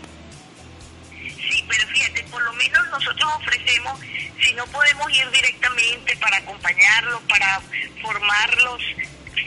Sí, 1.12 1.64
pero 1.68 1.86
fíjate, 1.86 2.24
por 2.24 2.42
lo 2.42 2.52
menos 2.54 2.88
nosotros 2.90 3.32
ofrecemos, 3.36 4.00
si 4.40 4.52
no 4.54 4.66
podemos 4.66 5.16
ir 5.16 5.30
directamente 5.30 6.16
para 6.16 6.38
acompañarlos, 6.38 7.22
para 7.28 7.62
formarlos, 8.02 8.82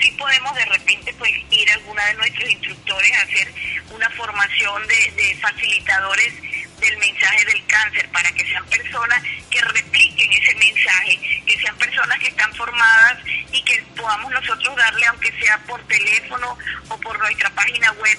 sí 0.02 0.12
podemos 0.18 0.56
de 0.56 0.64
repente 0.64 1.14
pues 1.20 1.34
ir 1.52 1.70
a 1.72 1.74
alguna 1.74 2.06
de 2.06 2.14
nuestros 2.14 2.50
instructores 2.52 3.12
a 3.18 3.22
hacer 3.24 3.54
una 3.94 4.10
formación 4.12 4.88
de, 4.88 5.12
de 5.12 5.36
facilitadores 5.42 6.34
del 6.80 6.98
mensaje 6.98 7.46
del 7.46 7.66
cáncer 7.68 8.10
para 8.12 8.32
que 8.32 8.46
sean 8.46 8.66
personas 8.66 9.24
que 9.50 9.62
repliquen 9.62 10.34
ese 10.34 10.56
mensaje, 10.56 11.44
que 11.46 11.60
sean 11.60 11.78
personas 11.78 12.20
que 12.20 12.28
están 12.28 12.54
formadas 12.56 13.20
y 13.52 13.64
que 13.64 13.82
podamos 13.96 14.32
nosotros 14.32 14.76
darle, 14.76 15.06
aunque 15.08 15.32
sea 15.40 15.58
por 15.60 15.82
teléfono 15.88 16.58
o 16.90 17.00
por 17.00 17.18
nuestra 17.20 17.50
página 17.52 17.92
web, 17.94 18.18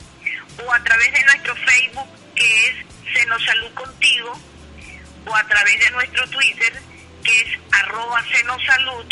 o 0.65 0.73
a 0.73 0.83
través 0.83 1.11
de 1.11 1.23
nuestro 1.23 1.55
Facebook, 1.55 2.07
que 2.35 2.67
es 2.67 2.75
Senosalud 3.13 3.73
Contigo, 3.73 4.39
o 5.25 5.35
a 5.35 5.43
través 5.47 5.79
de 5.79 5.89
nuestro 5.91 6.27
Twitter, 6.29 6.73
que 7.23 7.41
es 7.41 7.47
arroba 7.71 8.21
senosalud, 8.31 9.05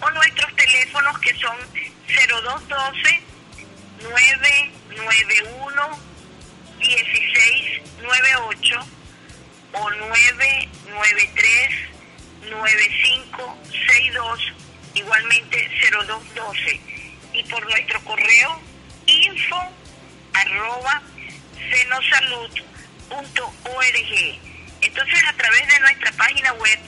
o 0.00 0.10
nuestros 0.10 0.56
teléfonos 0.56 1.18
que 1.18 1.34
son 1.34 1.56
0212 2.06 3.22
991 4.02 5.98
1698 6.78 8.86
o 9.72 9.90
993 9.90 11.88
9562, 12.50 14.52
igualmente 14.94 15.70
0212, 15.92 16.80
y 17.34 17.44
por 17.44 17.62
nuestro 17.68 18.02
correo 18.04 18.58
info 19.06 19.60
arroba 20.32 21.02
senosalud.org. 21.70 24.47
Entonces, 24.98 25.28
a 25.28 25.32
través 25.34 25.68
de 25.68 25.78
nuestra 25.78 26.10
página 26.10 26.52
web 26.54 26.78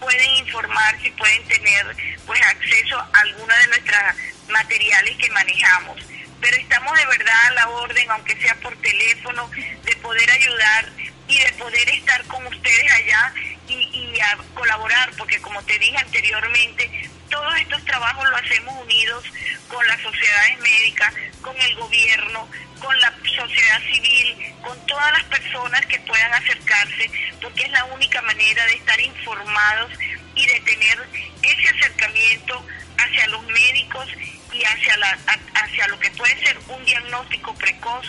pueden 0.00 0.30
informar 0.36 0.98
si 1.02 1.10
pueden 1.10 1.44
tener 1.48 1.94
pues 2.24 2.40
acceso 2.40 2.98
a 2.98 3.20
alguna 3.20 3.54
de 3.58 3.66
nuestros 3.66 4.02
materiales 4.48 5.18
que 5.18 5.30
manejamos. 5.32 6.00
Pero 6.40 6.56
estamos 6.56 6.98
de 6.98 7.04
verdad 7.04 7.46
a 7.48 7.50
la 7.50 7.68
orden, 7.68 8.10
aunque 8.10 8.40
sea 8.40 8.54
por 8.62 8.74
teléfono, 8.78 9.50
de 9.84 9.96
poder 9.96 10.30
ayudar 10.30 10.92
y 11.26 11.40
de 11.40 11.52
poder 11.58 11.90
estar 11.90 12.24
con 12.24 12.46
ustedes 12.46 12.90
allá 12.90 13.34
y, 13.68 13.74
y 13.74 14.18
colaborar, 14.54 15.10
porque 15.18 15.38
como 15.42 15.62
te 15.64 15.78
dije 15.78 15.98
anteriormente, 15.98 17.10
todos 17.28 17.54
estos 17.58 17.84
trabajos 17.84 18.30
lo 18.30 18.36
hacemos 18.36 18.82
unidos 18.82 19.24
con 19.68 19.86
las 19.86 20.00
sociedades 20.00 20.58
médicas, 20.60 21.12
con 21.42 21.54
el 21.60 21.76
gobierno, 21.76 22.48
con 22.80 22.98
la 23.00 23.12
sociedad 23.24 23.80
civil, 23.92 24.54
con 24.62 24.86
todas 24.86 25.12
las 25.12 25.24
personas 25.24 25.84
que 25.86 25.98
puedan 26.00 26.32
acercarse, 26.34 27.10
porque 27.40 27.64
es 27.64 27.70
la 27.70 27.84
única 27.84 28.22
manera 28.22 28.64
de 28.66 28.74
estar 28.74 29.00
informados 29.00 29.92
y 30.34 30.46
de 30.46 30.60
tener 30.60 30.98
ese 31.42 31.68
acercamiento 31.76 32.64
hacia 32.98 33.26
los 33.28 33.42
médicos 33.46 34.08
y 34.52 34.62
hacia, 34.64 34.96
la, 34.96 35.18
hacia 35.54 35.88
lo 35.88 35.98
que 36.00 36.10
puede 36.12 36.38
ser 36.44 36.58
un 36.68 36.84
diagnóstico 36.84 37.54
precoz 37.54 38.06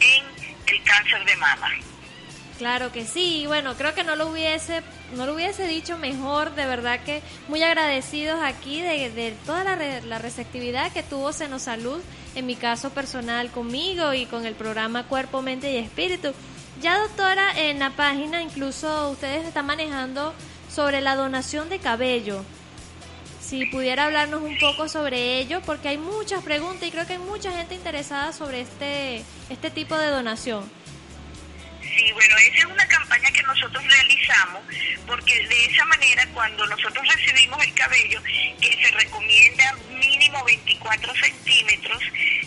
en 0.00 0.24
el 0.66 0.82
cáncer 0.84 1.24
de 1.24 1.36
mama. 1.36 1.70
Claro 2.58 2.90
que 2.90 3.04
sí, 3.04 3.44
bueno, 3.46 3.76
creo 3.76 3.94
que 3.94 4.02
no 4.02 4.16
lo 4.16 4.28
hubiese 4.28 4.82
no 5.12 5.26
lo 5.26 5.34
hubiese 5.34 5.66
dicho 5.66 5.98
mejor, 5.98 6.54
de 6.54 6.66
verdad 6.66 7.00
que 7.04 7.22
muy 7.48 7.62
agradecidos 7.62 8.42
aquí 8.42 8.80
de, 8.80 9.10
de 9.10 9.32
toda 9.44 9.62
la, 9.62 9.76
la, 10.00 10.18
receptividad 10.18 10.92
que 10.92 11.02
tuvo 11.02 11.32
Senosalud, 11.32 12.00
en 12.36 12.46
mi 12.46 12.56
caso 12.56 12.90
personal 12.90 13.50
conmigo 13.50 14.14
y 14.14 14.26
con 14.26 14.46
el 14.46 14.54
programa 14.54 15.04
Cuerpo, 15.04 15.42
Mente 15.42 15.72
y 15.72 15.78
Espíritu. 15.78 16.32
Ya 16.80 16.98
doctora, 16.98 17.58
en 17.58 17.78
la 17.78 17.90
página 17.90 18.42
incluso 18.42 19.10
ustedes 19.10 19.46
están 19.46 19.66
manejando 19.66 20.34
sobre 20.70 21.00
la 21.00 21.16
donación 21.16 21.68
de 21.70 21.78
cabello. 21.78 22.44
Si 23.40 23.64
pudiera 23.66 24.04
hablarnos 24.04 24.42
un 24.42 24.58
poco 24.58 24.88
sobre 24.88 25.38
ello, 25.38 25.62
porque 25.62 25.88
hay 25.88 25.98
muchas 25.98 26.42
preguntas 26.42 26.88
y 26.88 26.90
creo 26.90 27.06
que 27.06 27.14
hay 27.14 27.18
mucha 27.18 27.52
gente 27.52 27.74
interesada 27.74 28.32
sobre 28.32 28.60
este, 28.60 29.24
este 29.48 29.70
tipo 29.70 29.96
de 29.96 30.08
donación. 30.08 30.68
Sí, 31.80 32.12
bueno, 32.12 32.36
esa 32.36 32.58
es 32.58 32.64
una 32.66 32.86
campaña 32.88 33.30
que 33.30 33.42
nosotros 33.42 33.82
realizamos 33.82 34.62
porque 35.06 35.46
de 35.48 35.66
esa 35.66 35.84
manera 35.86 36.26
cuando 36.34 36.66
nosotros 36.66 37.06
recibimos 37.14 37.64
el 37.64 37.72
cabello, 37.74 38.20
que 38.60 38.76
se 38.82 38.90
recomienda 38.90 39.76
mínimo 40.26 40.44
24 40.44 41.14
centímetros, 41.14 42.02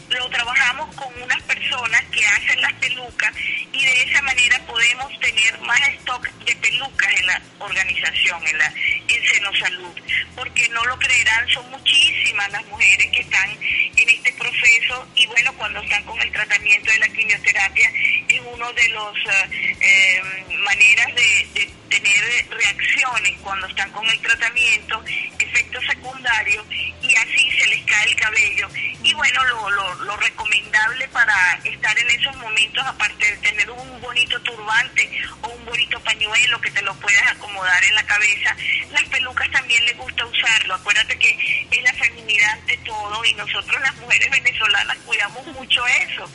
lo 0.10 0.30
trabajamos 0.30 0.94
con 0.96 1.22
unas 1.22 1.42
personas 1.44 2.04
que 2.12 2.26
hacen 2.26 2.62
las 2.62 2.74
pelucas 2.74 3.32
y 3.72 3.86
de 3.86 4.04
esa 4.04 4.22
manera 4.22 4.60
podemos 4.66 5.20
tener 5.20 5.60
más 5.62 5.80
stock 6.00 6.28
de 6.46 6.56
pelucas 6.58 7.20
en 7.20 7.26
la 7.28 7.42
organización, 7.60 8.46
en 8.48 8.58
la 8.58 8.74
en 9.08 9.28
Senosalud, 9.28 9.96
porque 10.36 10.68
no 10.70 10.84
lo 10.86 11.00
creerán, 11.00 11.48
son 11.50 11.70
muchísimas 11.72 12.52
las 12.52 12.66
mujeres 12.68 13.08
que 13.12 13.22
están 13.22 13.50
en 13.50 14.10
este 14.10 14.34
proceso 14.34 15.08
y 15.16 15.26
bueno, 15.28 15.54
cuando 15.54 15.82
están 15.82 16.04
con 16.04 16.20
el 16.22 16.32
tratamiento 16.32 16.92
de 16.92 17.00
la 17.00 17.08
quimioterapia 17.08 17.92
es 18.28 18.42
uno 18.42 18.74
de 18.74 18.90
los 18.90 19.14
uh, 19.14 19.52
eh, 19.80 20.22
maneras 20.58 21.16
de 21.16 21.79
tener 21.90 22.48
reacciones 22.50 23.38
cuando 23.42 23.68
están 23.68 23.92
con 23.92 24.08
el 24.08 24.20
tratamiento, 24.22 25.04
efectos 25.40 25.84
secundarios, 25.86 26.66
y 27.02 27.16
así 27.16 27.52
se 27.52 27.68
les 27.68 27.84
cae 27.86 28.10
el 28.10 28.16
cabello. 28.16 28.70
Y 29.04 29.14
bueno, 29.14 29.44
lo, 29.46 29.70
lo, 29.70 29.96
lo 30.04 30.18
recomendable 30.18 31.08
para 31.10 31.60
estar 31.64 31.98
en 31.98 32.10
esos 32.12 32.36
momentos, 32.38 32.86
aparte 32.86 33.26
de 33.26 33.38
tener 33.38 33.70
un 33.72 34.02
bonito 34.02 34.40
turbante 34.42 35.10
o 35.42 35.48
un 35.50 35.66
bonito 35.66 36.00
pañuelo 36.02 36.62
que 36.62 36.72
te 36.72 36.82
lo 36.82 36.94
puedas 36.96 37.28
acomodar 37.32 37.84
en 37.84 37.96
la 37.96 38.06
cabeza, 38.06 38.56
las 38.92 39.04
pelucas 39.06 39.50
también 39.52 39.84
les 39.86 39.98
gusta 39.98 40.26
usarlo. 40.26 40.76
Acuérdate 40.76 41.18
que 41.18 41.68
es 41.72 41.84
la 41.84 41.94
feminidad 41.94 42.52
ante 42.54 42.78
todo 42.78 43.26
y 43.26 43.34
nosotros 43.34 43.82
las 43.82 43.96
mujeres 43.98 44.30
venezolanas 44.30 44.98
cuidamos 45.06 45.46
mucho 45.48 45.86
eso. 45.88 46.30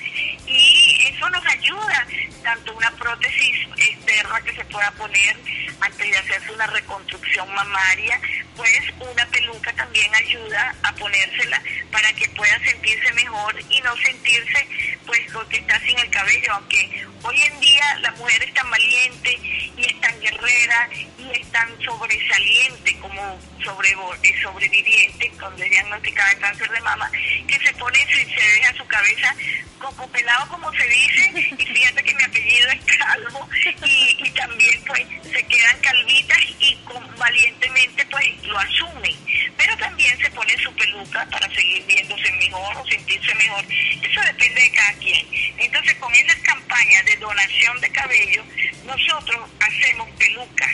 Y 0.46 1.06
eso 1.10 1.28
nos 1.30 1.46
ayuda, 1.46 2.06
tanto 2.42 2.74
una 2.74 2.90
prótesis 2.92 3.66
externa 3.76 4.40
que 4.42 4.54
se 4.54 4.64
pueda 4.66 4.90
poner 4.92 5.36
antes 5.80 6.10
de 6.10 6.16
hacerse 6.16 6.52
una 6.52 6.66
reconstrucción 6.66 7.52
mamaria, 7.54 8.20
pues 8.56 8.80
una 9.00 9.26
peluca 9.26 9.72
también 9.72 10.14
ayuda 10.14 10.74
a 10.82 10.92
ponérsela 10.94 11.60
para 11.90 12.12
que 12.12 12.28
pueda 12.30 12.58
sentirse 12.64 13.12
mejor 13.12 13.54
y 13.68 13.80
no 13.80 13.96
sentirse 13.96 14.66
pues 15.06 15.20
porque 15.32 15.58
está 15.58 15.78
sin 15.80 15.98
el 15.98 16.10
cabello, 16.10 16.52
aunque 16.52 17.06
hoy 17.22 17.42
en 17.42 17.60
día 17.60 17.98
la 18.00 18.12
mujer 18.12 18.42
es 18.42 18.54
tan 18.54 18.70
valiente 18.70 19.38
y 19.76 19.84
es 19.84 20.00
tan 20.00 20.18
guerrera 20.20 20.88
y 21.18 21.30
es 21.40 21.52
tan 21.52 21.68
sobresaliente 21.82 22.96
como 23.00 23.38
sobre, 23.62 23.90
eh, 23.90 24.34
sobreviviente 24.42 25.30
cuando 25.38 25.62
es 25.62 25.70
diagnosticada 25.70 26.30
de 26.30 26.38
cáncer 26.38 26.70
de 26.70 26.80
mama, 26.80 27.10
que 27.46 27.53
pone 27.74 27.98
y 28.00 28.06
se 28.06 28.48
deja 28.54 28.74
su 28.76 28.86
cabeza 28.86 29.34
como 29.78 30.08
pelado 30.08 30.48
como 30.48 30.72
se 30.72 30.86
dice, 30.88 31.32
y 31.58 31.66
fíjate 31.66 32.02
que 32.02 32.14
mi 32.14 32.22
apellido 32.22 32.68
es 32.70 32.96
calvo, 32.96 33.48
y, 33.84 34.16
y 34.24 34.30
también 34.30 34.82
pues 34.86 35.02
se 35.30 35.42
quedan 35.46 35.78
calvitas 35.80 36.38
y 36.58 36.76
con, 36.84 37.16
valientemente 37.18 38.06
pues 38.06 38.42
lo 38.44 38.58
asumen, 38.58 39.14
pero 39.56 39.76
también 39.76 40.16
se 40.18 40.30
pone 40.30 40.56
su 40.58 40.74
peluca 40.74 41.26
para 41.30 41.52
seguir 41.54 41.84
viéndose 41.86 42.32
mejor 42.32 42.76
o 42.78 42.86
sentirse 42.86 43.34
mejor, 43.34 43.64
eso 43.70 44.20
depende 44.22 44.62
de 44.62 44.70
cada 44.70 44.92
quien. 44.94 45.26
Entonces 45.58 45.94
con 45.96 46.14
esas 46.14 46.36
campañas 46.36 47.04
de 47.04 47.16
donación 47.16 47.80
de 47.80 47.90
cabello, 47.90 48.44
nosotros 48.86 49.50
hacemos 49.60 50.08
pelucas 50.18 50.72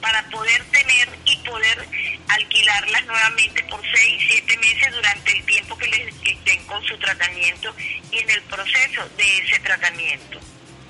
para 0.00 0.22
poder 0.30 0.64
tener 0.66 1.08
y 1.24 1.36
poder 1.38 1.88
alquilarlas 2.28 3.06
nuevamente 3.06 3.62
por 3.64 3.80
seis, 3.94 4.22
siete 4.28 4.56
meses 4.58 4.94
durante 4.94 5.32
el 5.32 5.44
tiempo 5.44 5.76
que 5.78 5.86
les 5.86 6.14
estén 6.24 6.64
con 6.66 6.82
su 6.84 6.96
tratamiento 6.98 7.74
y 8.10 8.18
en 8.18 8.30
el 8.30 8.42
proceso 8.42 9.08
de 9.16 9.38
ese 9.38 9.60
tratamiento. 9.60 10.38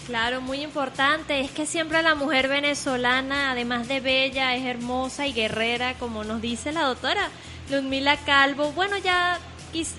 Claro, 0.07 0.41
muy 0.41 0.63
importante. 0.63 1.41
Es 1.41 1.51
que 1.51 1.67
siempre 1.67 2.01
la 2.03 2.15
mujer 2.15 2.49
venezolana, 2.49 3.51
además 3.51 3.89
de 3.89 4.01
bella, 4.01 4.55
es 4.55 4.65
hermosa 4.65 5.27
y 5.27 5.33
guerrera, 5.33 5.95
como 5.95 6.23
nos 6.23 6.41
dice 6.41 6.73
la 6.73 6.83
doctora 6.83 7.29
Ludmila 7.71 8.17
Calvo. 8.25 8.71
Bueno, 8.73 8.97
ya 8.99 9.41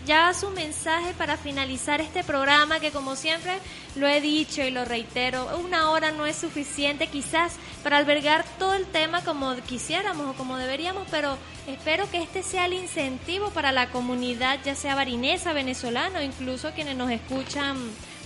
ya 0.06 0.34
su 0.34 0.50
mensaje 0.50 1.14
para 1.14 1.38
finalizar 1.38 2.02
este 2.02 2.24
programa, 2.24 2.80
que 2.80 2.92
como 2.92 3.16
siempre 3.16 3.60
lo 3.96 4.08
he 4.08 4.22
dicho 4.22 4.64
y 4.64 4.72
lo 4.72 4.86
reitero, 4.86 5.58
una 5.58 5.92
hora 5.92 6.12
no 6.12 6.26
es 6.26 6.36
suficiente 6.36 7.08
quizás 7.08 7.54
para 7.84 7.98
albergar 7.98 8.46
todo 8.58 8.74
el 8.74 8.86
tema 8.86 9.24
como 9.24 9.56
quisiéramos 9.68 10.28
o 10.28 10.34
como 10.34 10.58
deberíamos, 10.58 11.08
pero 11.12 11.38
espero 11.68 12.10
que 12.10 12.22
este 12.22 12.44
sea 12.44 12.66
el 12.66 12.74
incentivo 12.74 13.50
para 13.52 13.72
la 13.72 13.90
comunidad, 13.90 14.60
ya 14.64 14.76
sea 14.76 14.96
barinesa, 14.96 15.54
venezolana 15.54 16.20
o 16.20 16.24
incluso 16.24 16.72
quienes 16.72 16.96
nos 16.96 17.12
escuchan 17.12 17.78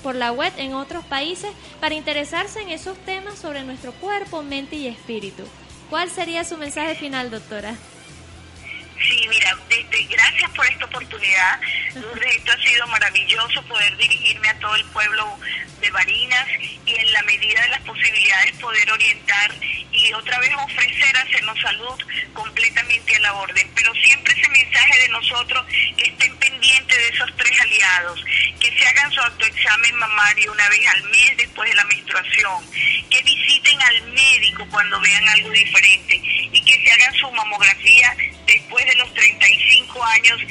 por 0.04 0.16
la 0.16 0.32
web 0.32 0.52
en 0.58 0.74
otros 0.74 1.04
países, 1.06 1.52
para 1.80 1.96
interesarse 1.96 2.62
en 2.62 2.70
esos 2.70 2.98
temas 3.00 3.38
sobre 3.38 3.64
nuestro 3.64 3.92
cuerpo, 3.94 4.42
mente 4.42 4.76
y 4.76 4.88
espíritu. 4.88 5.44
¿Cuál 5.90 6.10
sería 6.10 6.44
su 6.44 6.58
mensaje 6.58 6.96
final, 6.96 7.30
doctora? 7.30 7.76
Sí, 9.02 9.28
mira, 9.30 9.58
desde, 9.68 10.08
oportunidad. 11.22 11.60
Esto 12.36 12.52
ha 12.52 12.70
sido 12.70 12.88
maravilloso 12.88 13.64
poder 13.64 13.98
dirigirme 13.98 14.50
a 14.50 14.60
todo 14.60 14.76
el 14.76 14.86
pueblo 14.86 15.38
de 15.80 15.90
Barinas 15.92 16.48
y 16.86 16.96
en 16.96 17.14
la 17.14 17.22
medida 17.24 17.62
de 17.62 17.70
las 17.70 17.82
posibilidades 17.82 18.52
poder 18.58 18.92
orientar 18.92 19.52
y 19.92 20.14
otra 20.14 20.40
vez 20.40 20.52
ofrecer 20.64 21.18
hacernos 21.18 21.60
salud 21.60 22.00
completamente 22.34 23.16
a 23.16 23.20
la 23.20 23.34
orden. 23.34 23.70
Pero 23.76 23.94
siempre 23.96 24.34
ese 24.34 24.50
mensaje 24.50 25.02
de 25.02 25.10
nosotros 25.10 25.66
que 25.98 26.10
estén 26.10 26.36
pendientes 26.38 26.98
de 26.98 27.08
esos 27.08 27.36
tres 27.36 27.62
aliados, 27.62 28.24
que 28.60 28.78
se 28.78 28.88
hagan 28.88 29.12
su 29.12 29.22
autoexamen 29.22 29.96
mamario 29.96 30.52
una 30.52 30.70
vez 30.70 30.88
al 30.88 31.04
mes 31.04 31.38
después 31.38 31.70
de 31.70 31.76
la 31.76 31.84
menstruación, 31.86 32.72
que 33.10 33.22
visiten 33.24 33.82
al 33.82 34.02
médico 34.12 34.68
cuando 34.70 35.00
vean 35.02 35.30
algo 35.30 35.50
diferente 35.50 36.16
y 36.52 36.62
que 36.64 36.82
se 36.84 36.92
hagan 36.92 37.14
su 37.16 37.32
mamografía 37.32 38.16
después 38.46 38.86
de 38.86 38.96
los 38.96 39.14
35 39.14 40.04
años 40.06 40.42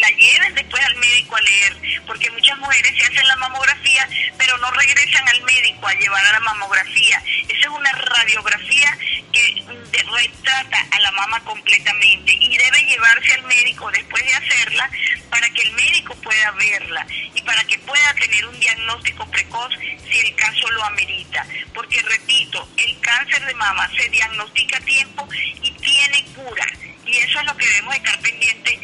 la 0.00 0.08
lleven 0.10 0.54
después 0.54 0.82
al 0.84 0.96
médico 0.96 1.36
a 1.36 1.40
leer, 1.40 1.76
porque 2.06 2.30
muchas 2.30 2.58
mujeres 2.58 2.92
se 2.98 3.06
hacen 3.06 3.28
la 3.28 3.36
mamografía 3.36 4.08
pero 4.38 4.56
no 4.58 4.70
regresan 4.70 5.28
al 5.28 5.42
médico 5.42 5.86
a 5.86 5.94
llevar 5.94 6.24
a 6.24 6.32
la 6.32 6.40
mamografía. 6.40 7.22
Esa 7.48 7.60
es 7.60 7.66
una 7.66 7.92
radiografía 7.92 8.98
que 9.32 9.64
retrata 9.92 10.86
a 10.90 11.00
la 11.00 11.12
mama 11.12 11.44
completamente 11.44 12.32
y 12.32 12.56
debe 12.56 12.82
llevarse 12.84 13.34
al 13.34 13.42
médico 13.42 13.90
después 13.90 14.24
de 14.24 14.32
hacerla 14.32 14.90
para 15.28 15.50
que 15.50 15.62
el 15.62 15.72
médico 15.72 16.14
pueda 16.16 16.50
verla 16.52 17.06
y 17.34 17.42
para 17.42 17.62
que 17.64 17.78
pueda 17.80 18.14
tener 18.14 18.46
un 18.46 18.58
diagnóstico 18.58 19.30
precoz 19.30 19.74
si 20.10 20.18
el 20.20 20.34
caso 20.34 20.70
lo 20.70 20.84
amerita. 20.84 21.46
Porque 21.74 22.00
repito, 22.02 22.68
el 22.76 22.98
cáncer 23.00 23.44
de 23.44 23.54
mama 23.54 23.90
se 23.96 24.08
diagnostica 24.08 24.78
a 24.78 24.80
tiempo 24.80 25.28
y 25.62 25.70
tiene 25.72 26.24
cura 26.34 26.66
y 27.04 27.16
eso 27.16 27.40
es 27.40 27.46
lo 27.46 27.56
que 27.56 27.66
debemos 27.66 27.94
estar 27.96 28.20
pendientes 28.20 28.78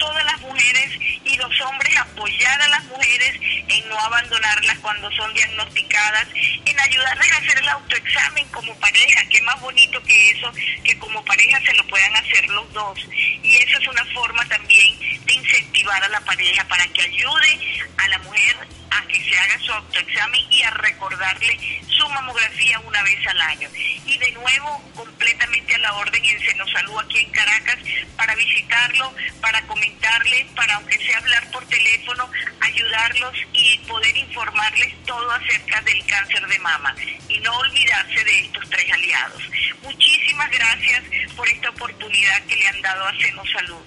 todas 0.00 0.24
las 0.24 0.40
mujeres 0.40 0.90
y 1.24 1.36
los 1.36 1.60
hombres 1.60 1.96
apoyar 1.96 2.60
a 2.62 2.68
las 2.68 2.84
mujeres 2.84 3.34
en 3.68 3.88
no 3.88 3.98
abandonarlas 4.00 4.78
cuando 4.78 5.10
son 5.12 5.32
diagnosticadas, 5.34 6.26
en 6.64 6.80
ayudarles 6.80 7.32
a 7.32 7.36
hacer 7.36 7.58
el 7.58 7.68
autoexamen 7.68 8.48
como 8.48 8.74
pareja, 8.80 9.22
qué 9.30 9.40
más 9.42 9.60
bonito 9.60 10.02
que 10.02 10.30
eso, 10.30 10.50
que 10.82 10.98
como 10.98 11.24
pareja 11.24 11.60
se 11.60 11.74
lo 11.74 11.86
puedan 11.86 12.16
hacer 12.16 12.48
los 12.48 12.72
dos. 12.72 12.98
Y 13.42 13.56
eso 13.56 13.78
es 13.78 13.88
una 13.88 14.04
forma 14.06 14.44
también 14.46 14.98
de 15.24 15.34
incentivar 15.34 16.02
a 16.02 16.08
la 16.08 16.20
pareja 16.22 16.64
para 16.64 16.86
que 16.88 17.02
ayude 17.02 17.84
a 17.98 18.08
la 18.08 18.18
mujer 18.20 18.56
a 18.90 19.06
que 19.06 19.22
se 19.22 19.38
haga 19.38 19.58
su 19.60 19.72
autoexamen 19.72 20.40
y 20.50 20.62
a 20.62 20.70
recordarle 20.70 21.80
su 21.86 22.08
mamografía 22.08 22.80
una 22.80 23.02
vez 23.02 23.24
al 23.26 23.40
año. 23.40 23.68
Y 24.06 24.18
de 24.18 24.32
nuevo, 24.32 24.82
completamente 24.96 25.59
la 25.80 25.92
orden 25.94 26.24
en 26.24 26.40
Senosalud 26.40 26.98
aquí 26.98 27.18
en 27.18 27.30
Caracas 27.30 27.78
para 28.16 28.34
visitarlo, 28.34 29.14
para 29.40 29.62
comentarles, 29.66 30.46
para 30.54 30.74
aunque 30.76 30.98
sea 30.98 31.18
hablar 31.18 31.50
por 31.50 31.66
teléfono, 31.66 32.30
ayudarlos 32.60 33.36
y 33.52 33.78
poder 33.86 34.16
informarles 34.16 34.94
todo 35.04 35.30
acerca 35.32 35.80
del 35.82 36.04
cáncer 36.06 36.46
de 36.46 36.58
mama 36.58 36.94
y 37.28 37.38
no 37.40 37.52
olvidarse 37.58 38.24
de 38.24 38.40
estos 38.40 38.68
tres 38.70 38.92
aliados. 38.92 39.42
Muchísimas 39.82 40.50
gracias 40.50 41.02
por 41.36 41.48
esta 41.48 41.70
oportunidad 41.70 42.42
que 42.46 42.56
le 42.56 42.68
han 42.68 42.82
dado 42.82 43.06
a 43.06 43.16
Senosalud. 43.16 43.84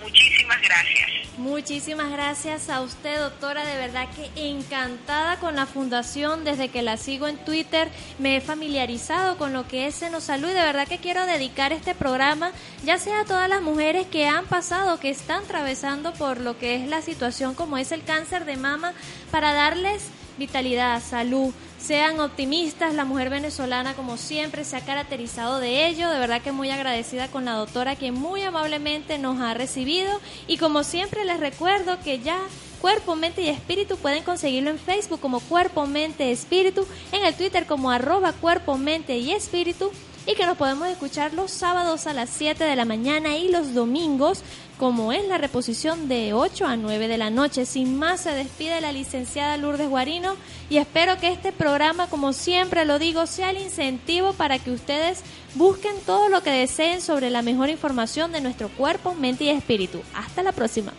Muchísimas 0.00 0.60
gracias. 0.60 1.23
Muchísimas 1.36 2.12
gracias 2.12 2.70
a 2.70 2.80
usted, 2.80 3.18
doctora. 3.18 3.64
De 3.64 3.76
verdad 3.76 4.06
que 4.14 4.50
encantada 4.50 5.40
con 5.40 5.56
la 5.56 5.66
fundación. 5.66 6.44
Desde 6.44 6.68
que 6.68 6.82
la 6.82 6.96
sigo 6.96 7.26
en 7.26 7.38
Twitter 7.38 7.88
me 8.20 8.36
he 8.36 8.40
familiarizado 8.40 9.36
con 9.36 9.52
lo 9.52 9.66
que 9.66 9.88
es 9.88 9.96
Senosalud. 9.96 10.50
Y 10.50 10.52
de 10.52 10.60
verdad 10.60 10.86
que 10.86 10.98
quiero 10.98 11.26
dedicar 11.26 11.72
este 11.72 11.94
programa 11.96 12.52
ya 12.84 12.98
sea 12.98 13.20
a 13.20 13.24
todas 13.24 13.48
las 13.48 13.62
mujeres 13.62 14.06
que 14.06 14.28
han 14.28 14.44
pasado, 14.46 15.00
que 15.00 15.10
están 15.10 15.42
atravesando 15.42 16.12
por 16.12 16.40
lo 16.40 16.56
que 16.56 16.76
es 16.76 16.88
la 16.88 17.02
situación 17.02 17.54
como 17.54 17.78
es 17.78 17.90
el 17.90 18.04
cáncer 18.04 18.44
de 18.44 18.56
mama, 18.56 18.92
para 19.32 19.52
darles 19.52 20.04
vitalidad, 20.38 21.02
salud, 21.02 21.52
sean 21.78 22.20
optimistas. 22.20 22.94
La 22.94 23.04
mujer 23.04 23.30
venezolana, 23.30 23.94
como 23.94 24.16
siempre, 24.16 24.64
se 24.64 24.76
ha 24.76 24.84
caracterizado 24.84 25.60
de 25.60 25.86
ello. 25.86 26.10
De 26.10 26.18
verdad 26.18 26.42
que 26.42 26.52
muy 26.52 26.70
agradecida 26.70 27.28
con 27.28 27.44
la 27.44 27.52
doctora 27.52 27.96
que 27.96 28.12
muy 28.12 28.42
amablemente 28.42 29.18
nos 29.18 29.40
ha 29.40 29.54
recibido. 29.54 30.20
Y 30.46 30.58
como 30.58 30.84
siempre, 30.84 31.24
les 31.24 31.40
recuerdo 31.40 31.98
que 32.02 32.20
ya 32.20 32.38
Cuerpo, 32.80 33.16
Mente 33.16 33.42
y 33.42 33.48
Espíritu 33.48 33.96
pueden 33.96 34.24
conseguirlo 34.24 34.70
en 34.70 34.78
Facebook 34.78 35.20
como 35.20 35.40
Cuerpo, 35.40 35.86
Mente, 35.86 36.30
Espíritu, 36.30 36.86
en 37.12 37.24
el 37.24 37.34
Twitter 37.34 37.64
como 37.66 37.90
arroba 37.90 38.32
Cuerpo, 38.32 38.76
Mente 38.76 39.16
y 39.16 39.32
Espíritu 39.32 39.90
y 40.26 40.34
que 40.34 40.46
nos 40.46 40.56
podemos 40.56 40.88
escuchar 40.88 41.34
los 41.34 41.50
sábados 41.50 42.06
a 42.06 42.12
las 42.12 42.30
7 42.30 42.64
de 42.64 42.76
la 42.76 42.84
mañana 42.84 43.36
y 43.36 43.48
los 43.48 43.74
domingos 43.74 44.42
como 44.78 45.12
es 45.12 45.26
la 45.28 45.38
reposición 45.38 46.08
de 46.08 46.32
8 46.32 46.66
a 46.66 46.76
9 46.76 47.08
de 47.08 47.18
la 47.18 47.30
noche. 47.30 47.64
Sin 47.64 47.96
más, 47.98 48.22
se 48.22 48.30
despide 48.30 48.80
la 48.80 48.92
licenciada 48.92 49.56
Lourdes 49.56 49.88
Guarino 49.88 50.36
y 50.68 50.78
espero 50.78 51.18
que 51.18 51.28
este 51.28 51.52
programa, 51.52 52.08
como 52.08 52.32
siempre 52.32 52.84
lo 52.84 52.98
digo, 52.98 53.26
sea 53.26 53.50
el 53.50 53.58
incentivo 53.58 54.32
para 54.32 54.58
que 54.58 54.72
ustedes 54.72 55.22
busquen 55.54 55.94
todo 56.04 56.28
lo 56.28 56.42
que 56.42 56.50
deseen 56.50 57.00
sobre 57.00 57.30
la 57.30 57.42
mejor 57.42 57.68
información 57.68 58.32
de 58.32 58.40
nuestro 58.40 58.68
cuerpo, 58.68 59.14
mente 59.14 59.44
y 59.44 59.50
espíritu. 59.50 60.02
Hasta 60.14 60.42
la 60.42 60.52
próxima. 60.52 60.92